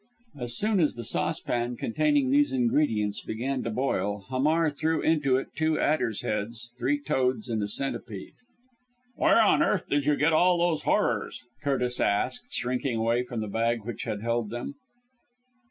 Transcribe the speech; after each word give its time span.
As 0.35 0.57
soon 0.57 0.79
as 0.79 0.95
the 0.95 1.03
saucepan 1.03 1.77
containing 1.77 2.31
these 2.31 2.51
ingredients 2.51 3.21
began 3.21 3.61
to 3.61 3.69
boil 3.69 4.25
Hamar 4.29 4.71
threw 4.71 4.99
into 4.99 5.37
it 5.37 5.49
two 5.55 5.79
adders' 5.79 6.23
heads, 6.23 6.73
three 6.79 6.99
toads 6.99 7.49
and 7.49 7.61
a 7.61 7.67
centipede. 7.67 8.33
"Where 9.13 9.39
on 9.39 9.61
earth 9.61 9.87
did 9.89 10.07
you 10.07 10.15
get 10.15 10.33
all 10.33 10.57
those 10.57 10.81
horrors?" 10.89 11.43
Curtis 11.61 11.99
asked, 11.99 12.51
shrinking 12.51 12.97
away 12.97 13.21
from 13.21 13.41
the 13.41 13.47
bag 13.47 13.85
which 13.85 14.05
had 14.05 14.23
held 14.23 14.49
them. 14.49 14.73